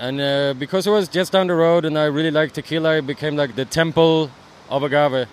[0.00, 3.06] And uh, because it was just down the road and I really liked tequila, it
[3.06, 4.30] became like the temple
[4.70, 5.28] of agave.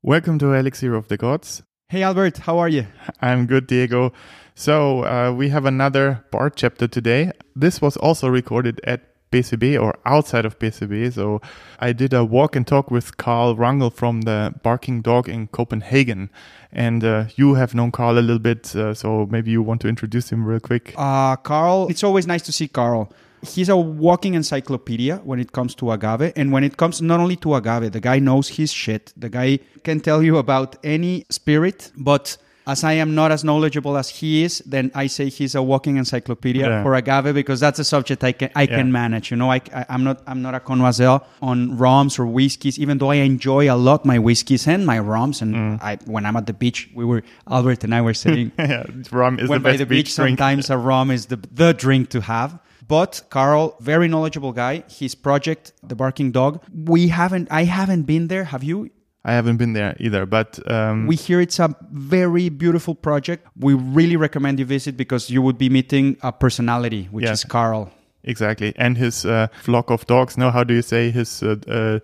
[0.00, 1.64] Welcome to Elixir of the Gods.
[1.88, 2.86] Hey Albert, how are you?
[3.20, 4.12] I'm good, Diego.
[4.54, 7.32] So, uh, we have another bar chapter today.
[7.56, 11.12] This was also recorded at BCB or outside of BCB.
[11.12, 11.40] So,
[11.78, 16.30] I did a walk and talk with Carl Wrangel from the Barking Dog in Copenhagen.
[16.72, 19.88] And uh, you have known Carl a little bit, uh, so maybe you want to
[19.88, 20.94] introduce him real quick.
[20.96, 23.12] Uh, Carl, it's always nice to see Carl.
[23.42, 26.32] He's a walking encyclopedia when it comes to agave.
[26.34, 29.12] And when it comes not only to agave, the guy knows his shit.
[29.16, 32.36] The guy can tell you about any spirit, but
[32.68, 35.96] as I am not as knowledgeable as he is, then I say he's a walking
[35.96, 36.82] encyclopedia Yeah.
[36.84, 38.76] for agave because that's a subject I can I Yeah.
[38.78, 39.30] can manage.
[39.32, 42.98] You know, I, I am not I'm not a connoisseur on rums or whiskeys, even
[42.98, 45.42] though I enjoy a lot my whiskeys and my rums.
[45.42, 45.82] And Mm.
[45.82, 47.22] I when I'm at the beach, we were
[47.56, 50.38] Albert and I were saying yeah, rum is when the by the beach, drink.
[50.38, 52.50] sometimes a rum is the the drink to have.
[52.96, 54.82] But Carl, very knowledgeable guy.
[55.00, 56.52] His project, the Barking Dog,
[56.94, 57.46] we haven't.
[57.50, 58.44] I haven't been there.
[58.44, 58.88] Have you?
[59.28, 63.46] I haven't been there either, but um, We hear it's a very beautiful project.
[63.60, 67.32] We really recommend you visit because you would be meeting a personality, which Yeah.
[67.34, 67.90] is Carl.
[68.24, 68.72] Exactly.
[68.76, 70.36] And his uh, flock of dogs.
[70.36, 71.98] No, how do you say his uh, uh,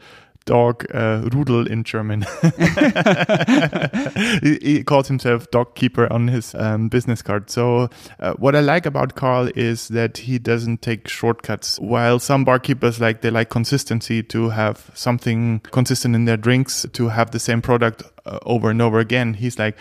[0.44, 2.22] dog uh, Rudel in German?
[4.42, 7.50] he, he calls himself dog keeper on his um, business card.
[7.50, 7.88] So,
[8.20, 11.78] uh, what I like about Carl is that he doesn't take shortcuts.
[11.78, 17.08] While some barkeepers like they like consistency to have something consistent in their drinks, to
[17.08, 19.76] have the same product uh, over and over again, he's like,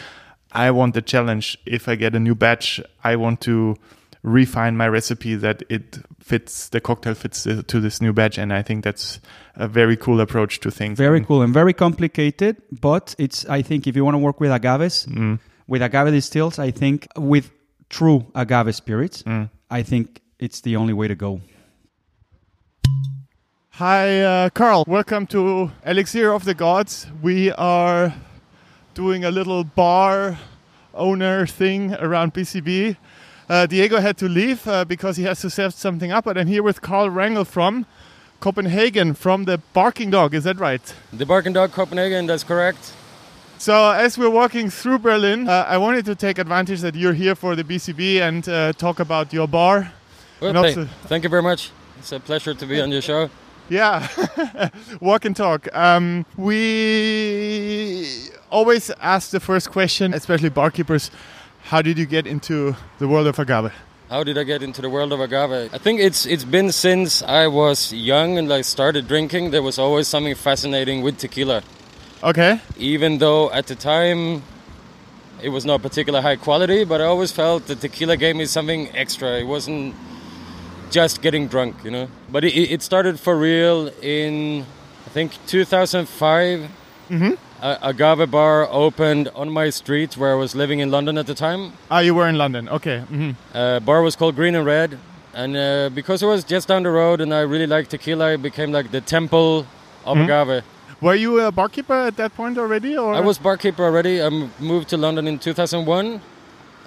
[0.51, 1.57] I want the challenge.
[1.65, 3.75] If I get a new batch, I want to
[4.23, 8.61] refine my recipe that it fits the cocktail fits to this new batch and i
[8.61, 9.19] think that's
[9.55, 13.45] a very cool approach to things Very cool and very complicated, but it's.
[13.49, 15.39] I think if you want to work with agaves, Mm.
[15.67, 17.51] with agave distills, I think with
[17.89, 19.49] true agave spirits, Mm.
[19.69, 21.41] I think it's the only way to go.
[23.71, 28.13] hi uh, carl welcome to elixir of the gods we are
[28.93, 30.37] doing a little bar
[30.93, 32.95] owner thing around bcb
[33.49, 36.47] uh, diego had to leave uh, because he has to set something up but i'm
[36.47, 37.85] here with carl wrangel from
[38.39, 42.93] copenhagen from the barking dog is that right The Barking Dog Copenhagen, that's correct.
[43.57, 47.35] So as we're walking through Berlin, uh, I wanted to take advantage that you're here
[47.35, 49.93] for the BCB and uh, talk about your bar.
[50.41, 51.71] Well, thank- thank you very much.
[51.99, 53.29] It's a pleasure to be on your show.
[53.69, 54.07] Yeah,
[54.99, 55.69] walk and talk.
[55.73, 58.07] Um, we
[58.51, 61.09] always ask the first question, especially barkeepers,
[61.73, 63.73] how did you get into the world of agave?
[64.07, 65.73] How did I get into the world of agave?
[65.73, 69.49] I think it's it's been since I was young and I started drinking.
[69.49, 71.63] There was always something fascinating with tequila.
[72.21, 72.61] Okay.
[72.77, 74.43] Even though at the time
[75.41, 78.81] it was not particular high quality, but I always felt that tequila gave me something
[78.95, 79.29] extra.
[79.39, 79.95] It wasn't
[80.91, 82.07] just getting drunk, you know.
[82.29, 84.61] But it, it started for real in
[85.07, 86.69] I think 2005.
[87.09, 87.33] Mhm.
[87.33, 91.33] A agave bar opened on my street where I was living in London at the
[91.35, 91.73] time.
[91.89, 92.67] Ah, you were in London.
[92.69, 92.99] Okay.
[92.99, 94.97] hmm Uh, bar was called Green and Red,
[95.33, 98.41] and uh, because it was just down the road, and I really liked tequila, it
[98.41, 99.65] became like the temple
[100.05, 100.23] of Mhm.
[100.25, 100.63] agave.
[101.01, 104.21] Were you a barkeeper at that point already, or I was barkeeper already.
[104.21, 106.21] I moved to London in 2001,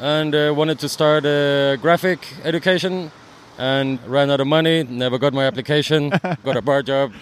[0.01, 3.11] and uh, wanted to start uh, graphic education,
[3.59, 4.85] and ran out of money.
[4.85, 6.11] Never got my application.
[6.45, 7.13] got a bar job.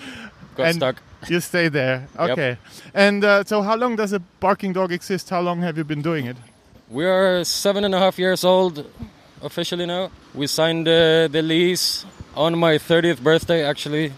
[0.56, 0.96] Got And- stuck.
[1.28, 2.06] you stay there?
[2.20, 2.30] Yep.
[2.30, 2.56] Okay.
[2.94, 5.30] And uh, so, how long does a barking dog exist?
[5.30, 6.36] How long have you been doing it?
[6.90, 8.84] We are seven and a half years old
[9.42, 10.10] officially now.
[10.34, 12.04] We signed uh, the lease
[12.36, 14.12] on my 30th birthday, actually,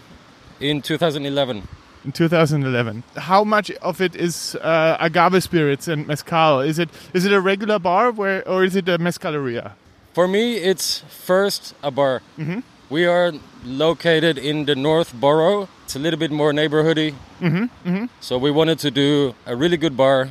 [0.59, 1.63] in 2011.
[2.05, 3.03] in 2011.
[3.15, 6.59] How much of it is uh, agave spirits and mezcal?
[6.61, 9.71] Is it is it a regular bar where, or is it a mezcaleria?
[10.13, 12.21] For me, it's first a bar.
[12.37, 12.63] Mhm.
[12.89, 13.33] We are
[13.67, 15.67] located in the North Borough.
[15.85, 17.13] It's a little bit more neighborhoody.
[17.41, 18.05] Mm-hmm, mm-hmm.
[18.19, 20.29] So we wanted to do a really good bar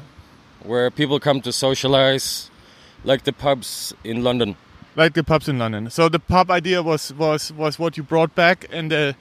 [0.65, 2.51] where people come to socialize,
[3.05, 4.57] like the pubs in London.
[4.97, 5.91] Like the pubs in London.
[5.91, 9.15] So the pub idea was was was what you brought back, and the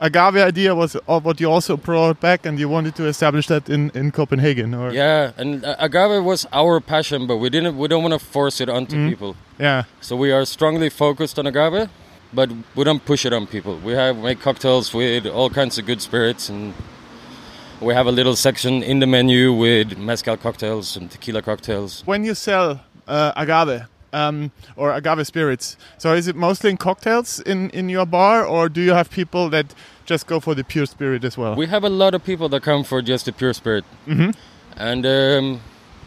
[0.00, 3.68] agave idea was uh, what you also brought back, and you wanted to establish that
[3.68, 7.76] in in Copenhagen, or Yeah, and uh, agave was our passion, but we didn't.
[7.76, 9.08] We don't want to force it onto Mhm.
[9.10, 9.36] people.
[9.60, 9.84] yeah.
[10.00, 11.88] So we are strongly focused on agave,
[12.32, 13.78] but we don't push it on people.
[13.78, 16.74] We have make cocktails with all kinds of good spirits, and
[17.80, 22.02] we have a little section in the menu with mezcal cocktails and tequila cocktails.
[22.06, 23.82] When you sell uh, agave.
[24.10, 25.76] Um, or agave spirits.
[25.98, 29.50] So is it mostly in cocktails in, in your bar, or do you have people
[29.50, 29.74] that
[30.06, 31.54] just go for the pure spirit as well?
[31.54, 34.34] We have a lot of people that come for just the pure spirit, Mhm.
[34.78, 35.60] and um,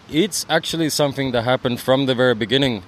[0.09, 2.81] it's actually something that happened from the very beginning.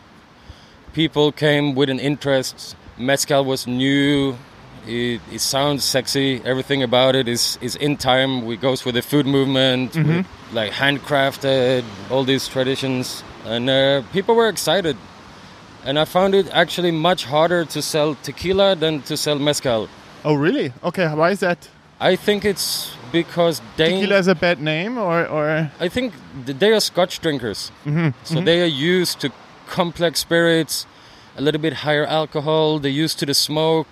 [0.93, 2.75] people came with an interest.
[2.97, 4.37] Mezcal was new.
[4.85, 6.41] It, it sounds sexy.
[6.43, 8.45] Everything about it is, is in time.
[8.45, 10.55] We goes with the food movement, with, mm-hmm.
[10.55, 14.97] like handcrafted, all these traditions, and uh, people were excited.
[15.85, 19.87] And I found it actually much harder to sell tequila than to sell mezcal.
[20.25, 20.73] Oh, really?
[20.83, 21.07] Okay.
[21.13, 21.69] Why is that?
[21.99, 23.61] I think it's because.
[23.77, 26.13] Tequila is a bad name, or or I think
[26.45, 28.09] th- they are Scotch drinkers, mm-hmm.
[28.23, 28.45] so mm-hmm.
[28.45, 29.31] they are used to
[29.67, 30.85] complex spirits,
[31.37, 32.79] a little bit higher alcohol.
[32.79, 33.87] They're used to the smoke,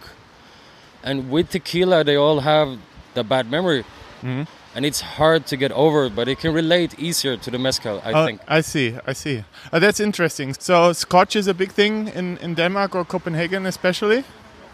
[1.04, 2.78] and with tequila, they all have
[3.14, 3.84] the bad memory,
[4.24, 6.10] and it's hard to get over.
[6.10, 8.42] But it can relate easier to the mezcal, I Oh, think.
[8.48, 8.96] I see.
[9.08, 9.44] I see.
[9.74, 10.54] Uh, that's interesting.
[10.60, 14.24] So Scotch is a big thing in in Denmark or Copenhagen, especially.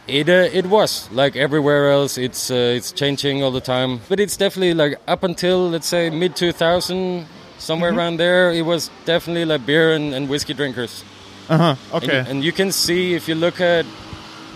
[0.07, 2.17] It uh, it was like everywhere else.
[2.21, 6.09] It's uh, it's changing all the time, but it's definitely like up until let's say
[6.09, 7.25] mid 2000,
[7.57, 8.51] somewhere around there.
[8.53, 11.03] It was definitely like beer and, and whiskey drinkers.
[11.49, 11.75] Uh huh.
[11.97, 12.25] Okay.
[12.27, 13.85] And, you can see if you look at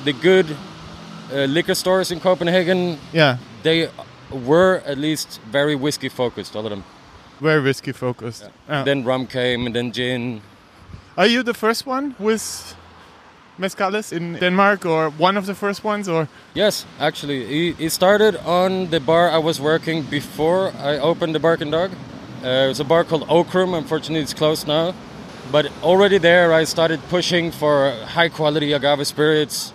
[0.03, 0.45] the good
[1.31, 3.38] uh, liquor stores in Copenhagen, yeah.
[3.63, 3.89] they
[4.29, 6.83] were at least very whiskey focused, all of them.
[7.39, 8.49] Very whiskey focused.
[8.67, 8.83] Yeah.
[8.83, 10.41] Then rum came, and then gin.
[11.17, 12.75] Are you the first one with
[13.59, 16.27] mezcales in Denmark, or one of the first ones, or?
[16.53, 21.39] Yes, actually, it, it started on the bar I was working before I opened the
[21.39, 21.91] Barking Dog.
[22.43, 23.77] Uh, it's a bar called Okrum.
[23.77, 24.93] Unfortunately, it's closed now.
[25.49, 29.73] But already there, I started pushing for high quality agave spirits.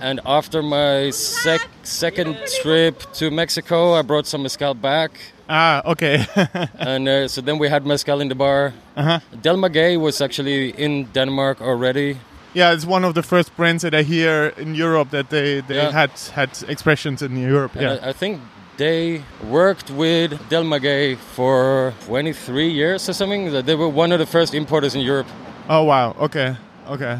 [0.00, 5.10] And after my sec- second trip to Mexico, I brought some mezcal back.
[5.48, 6.26] Ah, okay.
[6.78, 8.72] and uh, so then we had mezcal in the bar.
[8.96, 9.20] uh-huh.
[9.42, 12.18] Del Maguey was actually in Denmark already.
[12.54, 15.76] Yeah, it's one of the first brands that I hear in Europe that they, they
[15.76, 15.90] Yeah.
[15.90, 17.74] had had expressions in Europe.
[17.74, 17.98] And Yeah.
[18.06, 18.40] I, I think
[18.76, 23.52] they worked with Del Maguey for 23 years or something.
[23.64, 25.26] They were one of the first importers in Europe.
[25.68, 26.14] oh wow.
[26.20, 26.56] Okay.
[26.88, 27.18] Okay.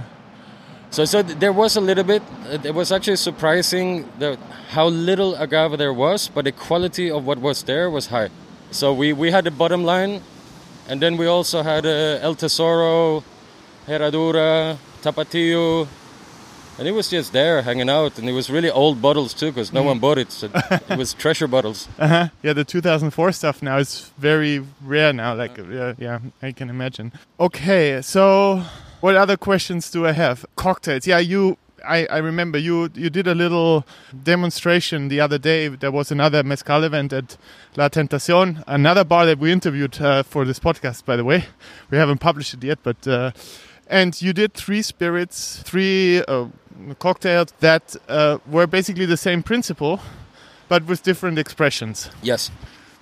[0.90, 2.22] So, so there was a little bit.
[2.46, 4.38] uh, It was actually surprising that
[4.70, 8.28] how little agave there was, but the quality of what was there was high.
[8.70, 10.20] So we, we had the bottom line,
[10.88, 13.24] and then we also had uh, El Tesoro,
[13.88, 15.88] Herradura, Tapatio,
[16.78, 18.18] and it was just there hanging out.
[18.18, 20.32] And it was really old bottles too, because no one bought it.
[20.32, 21.88] So it was treasure bottles.
[21.98, 22.28] Uh-huh.
[22.42, 25.34] Yeah, the 2004 stuff now is very rare now.
[25.34, 27.12] Like, yeah, yeah, I can imagine.
[27.38, 28.62] Okay, so
[29.00, 30.46] what other questions do I have?
[30.56, 31.06] Cocktails.
[31.06, 31.58] Yeah, you.
[31.86, 33.84] I, I remember you you did a little
[34.22, 35.68] demonstration the other day.
[35.68, 37.36] There was another mezcal event at
[37.76, 41.04] La Tentacion, another bar that we interviewed uh, for this podcast.
[41.04, 41.44] By the way,
[41.90, 43.32] we haven't published it yet, but uh,
[43.86, 46.46] and you did three spirits, three uh,
[46.98, 50.00] cocktails that uh, were basically the same principle,
[50.68, 52.10] but with different expressions.
[52.22, 52.50] Yes.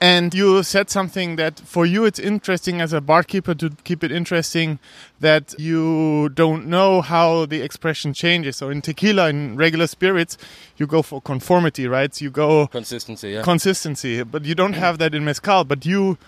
[0.01, 4.11] And you said something that for you it's interesting as a barkeeper to keep it
[4.11, 4.81] interesting
[5.21, 8.57] that you don't know how the expression changes.
[8.57, 10.37] So in tequila and regular spirits,
[10.77, 12.13] you go for conformity, right?
[12.13, 13.43] So you go Consistency, yeah.
[13.43, 15.63] consistency, but you don't have that in mezcal.
[15.63, 16.19] But you,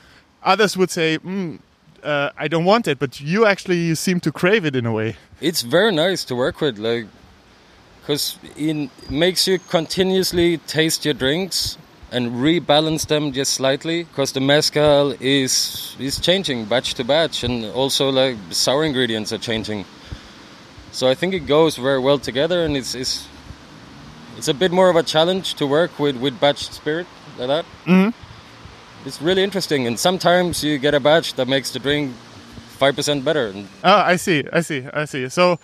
[0.44, 1.58] others would say, mm,
[2.04, 4.92] uh, I don't want it, but you actually you seem to crave it in a
[4.92, 5.16] way.
[5.40, 7.06] it's very nice to work with, like,
[8.04, 11.78] because it makes you continuously taste your drinks
[12.12, 14.04] and rebalance them just slightly.
[14.04, 19.38] Because the mezcal is is changing batch to batch, and also like sour ingredients are
[19.38, 19.86] changing.
[20.92, 23.26] So I think it goes very well together, and it's it's
[24.36, 27.06] it's a bit more of a challenge to work with with batch spirit
[27.38, 27.64] like that.
[27.86, 28.12] Mhm.
[29.06, 32.12] It's really interesting, and sometimes you get a batch that makes the drink
[32.78, 33.46] five percent better.
[33.48, 35.28] And Oh, I see, I see, I see.
[35.30, 35.58] So,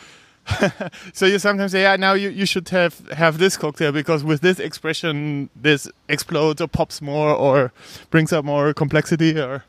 [1.13, 4.41] so you sometimes say, yeah, now you, you should have have this cocktail because with
[4.41, 7.73] this expression, this explodes or pops more or
[8.11, 9.65] brings up more complexity or.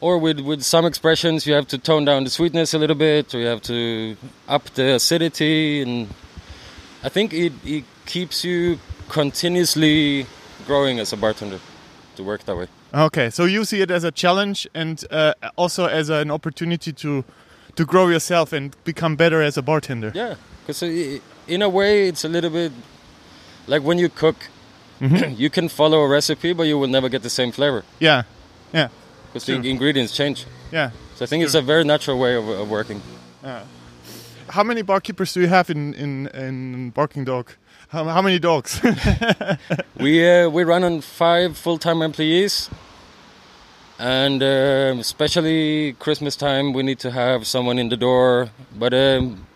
[0.00, 3.34] or with with some expressions you have to tone down the sweetness a little bit
[3.34, 4.16] or you have to
[4.48, 6.08] up the acidity and
[7.02, 10.26] i think it, it keeps you continuously
[10.66, 11.60] growing as a bartender
[12.16, 15.86] to work that way Okay, so you see it as a challenge and uh, also
[15.86, 17.24] as an opportunity to
[17.76, 20.12] to grow yourself and become better as a bartender.
[20.14, 20.34] yeah
[20.66, 20.82] because
[21.46, 22.72] in a way it's a little bit
[23.66, 24.36] like when you cook
[25.36, 28.22] you can follow a recipe but you will never get the same flavor Yeah,
[28.72, 28.88] yeah,
[29.26, 30.90] because the ingredients change yeah.
[31.16, 33.00] so i think it's a very natural way of, of working
[34.48, 37.46] How many barkeepers do you have in in, in Barking Dog?
[37.88, 38.80] How, how many dogs?
[40.00, 42.68] we uh, we run on five full-time employees
[44.04, 49.46] and um especially christmas time we need to have someone in the door but um,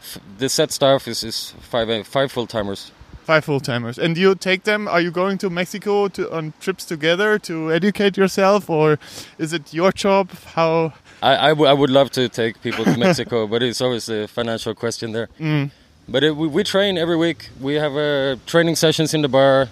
[0.00, 2.92] f- the set staff is, is five uh, five full-timers
[3.26, 3.98] Five full timers.
[3.98, 4.86] And you take them?
[4.86, 9.00] Are you going to Mexico to on trips together to educate yourself, or
[9.36, 10.30] is it your job?
[10.54, 10.92] How?
[11.20, 14.28] I, I, w- I would love to take people to Mexico, but it's always a
[14.28, 15.28] financial question there.
[15.40, 15.72] Mm.
[16.08, 17.50] But it, we, we train every week.
[17.60, 19.70] We have uh, training sessions in the bar.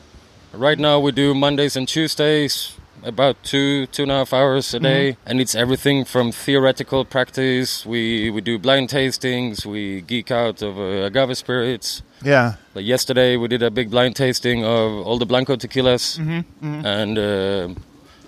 [0.52, 4.80] Right now, we do Mondays and Tuesdays, about two two and a half hours a
[4.80, 7.84] day, and it's everything from theoretical practice.
[7.87, 9.64] We we do blind tastings.
[9.66, 12.02] We geek out of uh, agave spirits.
[12.25, 12.54] Yeah.
[12.75, 16.87] Like yesterday, we did a big blind tasting of all the Blanco tequilas Mm-hmm.
[16.87, 17.80] and uh,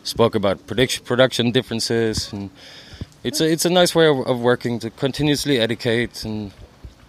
[0.02, 2.32] spoke about production production differences.
[2.32, 2.50] And
[3.24, 6.52] it's a it's a nice way of, of working to continuously educate, and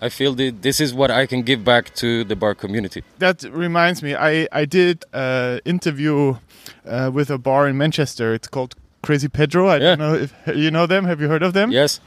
[0.01, 3.01] I feel that this is what I can give back to the bar community.
[3.19, 6.35] That reminds me, I, I did an interview
[6.85, 8.33] uh, with a bar in Manchester.
[8.33, 9.67] It's called Crazy Pedro.
[9.67, 9.95] I Yeah.
[9.95, 11.05] don't know if you know them.
[11.05, 11.71] Have you heard of them?
[11.71, 11.99] Yes,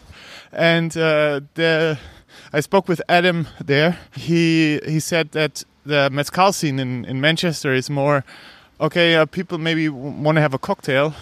[0.52, 1.99] and uh, the
[2.52, 3.99] I spoke with Adam there.
[4.17, 8.25] He he said that the mezcal scene in, in Manchester is more
[8.81, 9.17] okay.
[9.17, 11.14] Uh, people maybe want to have a cocktail,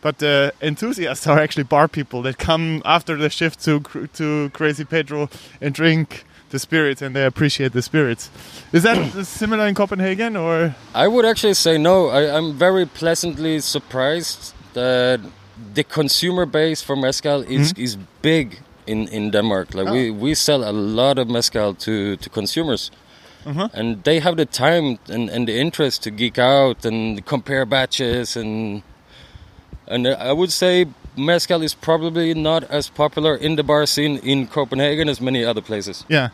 [0.00, 3.80] but the enthusiasts are actually bar people that come after the shift to
[4.14, 5.28] to Crazy Pedro
[5.60, 8.30] and drink the spirits, and they appreciate the spirits.
[8.72, 12.08] Is that similar in Copenhagen, or I would actually say no.
[12.08, 15.20] I, I'm very pleasantly surprised that
[15.74, 17.80] the consumer base for mezcal is hmm?
[17.80, 19.74] is big in, in Denmark.
[19.74, 20.14] Like we, oh.
[20.14, 22.90] we sell a lot of mezcal to, to consumers.
[23.46, 23.68] Uh-huh.
[23.72, 28.36] And they have the time and, and the interest to geek out and compare batches
[28.36, 28.82] and
[29.86, 30.86] and I would say
[31.18, 35.60] mezcal is probably not as popular in the bar scene in Copenhagen as many other
[35.62, 36.04] places.
[36.08, 36.28] Yeah.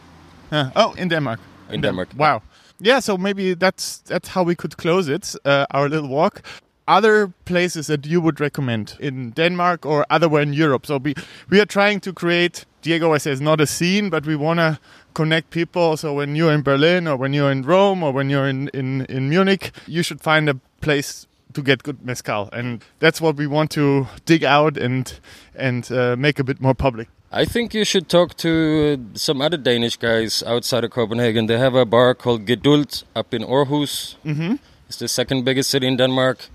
[0.53, 0.71] Yeah.
[0.76, 1.41] Oh, in Denmark.
[1.71, 2.09] In Denmark.
[2.17, 2.43] Wow.
[2.79, 3.00] Yeah.
[3.00, 5.35] So maybe that's that's how we could close it.
[5.45, 6.43] Uh, our little walk.
[6.87, 10.87] Other places that you would recommend in Denmark or otherwhere in Europe.
[10.87, 11.14] So we
[11.50, 12.67] we are trying to create.
[12.83, 14.79] Diego says not a scene, but we want to
[15.14, 15.97] connect people.
[15.97, 19.07] So when you're in Berlin or when you're in Rome or when you're in in
[19.09, 23.46] in Munich, you should find a place to get good mezcal, and that's what we
[23.46, 25.20] want to dig out and
[25.54, 27.08] and uh, make a bit more public.
[27.32, 28.50] I think you should talk to
[28.94, 31.46] uh, some other Danish guys outside of Copenhagen.
[31.46, 34.14] They have a bar called Gedulgt up in Aarhus.
[34.25, 34.54] Mm-hmm.
[34.88, 36.46] It's the second biggest city in Denmark,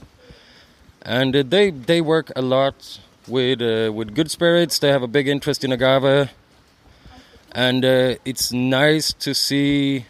[1.01, 4.79] and uh, they they work a lot with uh, with good spirits.
[4.79, 6.29] They have a big interest in agave,
[7.51, 10.05] and uh, it's nice to see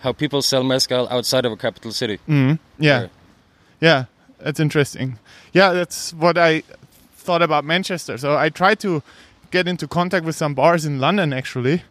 [0.00, 2.18] how people sell mezcal outside of a capital city.
[2.26, 2.56] Yeah.
[2.78, 3.06] Yeah.
[3.80, 4.04] Yeah,
[4.38, 5.18] that's interesting.
[5.52, 6.62] Yeah, that's what I
[7.16, 8.18] thought about Manchester.
[8.18, 9.02] So I tried to
[9.50, 11.82] get into contact with some bars in London actually.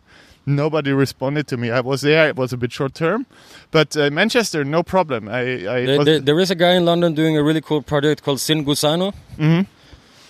[0.48, 1.72] Nobody responded to me.
[1.72, 3.25] I was there, it was a bit short term.
[3.72, 5.27] But uh, Manchester, no problem.
[5.27, 7.82] I, I There, was- there, there is a guy in London doing a really cool
[7.82, 9.13] project called Sin Gusano.
[9.38, 9.62] Mm-hmm.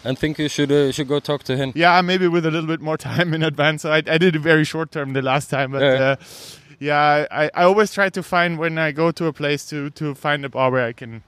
[0.07, 1.71] I think you should uh, should go talk to him.
[1.75, 3.81] yeah, maybe with a little bit more time in advance.
[3.81, 5.93] So I, I did it very short term the last time, but Yeah.
[6.11, 6.15] uh,
[6.79, 10.13] yeah, I, I always try to find when I go to a place to to
[10.15, 11.23] find a bar where I can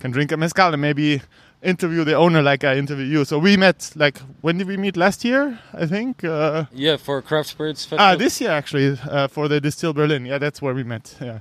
[0.00, 1.22] can drink a mezcal and maybe
[1.62, 3.24] interview the owner like I interview you.
[3.24, 5.58] So we met like when did we meet last year?
[5.72, 6.24] I think.
[6.24, 8.04] Uh, Yeah, for Craft Spirits Festival.
[8.04, 10.26] ah, this year actually uh, for the Destille Berlin.
[10.26, 11.16] Yeah, that's where we met.
[11.20, 11.40] Yeah.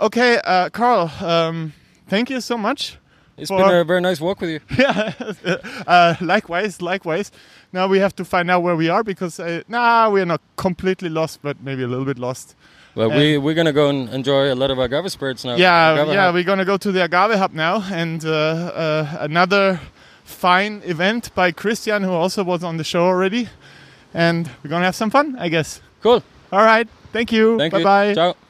[0.00, 1.10] Okay, uh, Carl.
[1.20, 1.72] Um,
[2.08, 2.96] thank you so much.
[3.40, 4.60] It's been a very nice walk with you.
[4.78, 5.12] yeah
[5.86, 7.30] uh, likewise likewise
[7.72, 11.08] now we have to find out where we are because uh, nah we're not completely
[11.08, 12.54] lost but maybe a little bit lost
[12.96, 15.56] Well, we we're gonna go and enjoy a lot of agave spirits now.
[15.56, 16.34] yeah Agave yeah Hub.
[16.34, 19.78] we're gonna go to the agave hub now and uh, uh, another
[20.24, 23.48] fine event by christian who also was on the show already
[24.14, 26.22] and we're gonna have some fun i guess cool.
[26.52, 27.84] all right thank you Thank bye you.
[27.84, 28.49] bye Ciao.